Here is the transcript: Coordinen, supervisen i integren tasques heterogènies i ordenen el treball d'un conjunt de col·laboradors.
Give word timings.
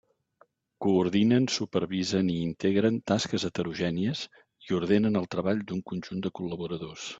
Coordinen, 0.85 1.45
supervisen 1.55 2.31
i 2.37 2.37
integren 2.45 2.97
tasques 3.13 3.47
heterogènies 3.49 4.25
i 4.69 4.77
ordenen 4.81 5.23
el 5.25 5.31
treball 5.37 5.65
d'un 5.69 5.87
conjunt 5.93 6.27
de 6.27 6.37
col·laboradors. 6.41 7.09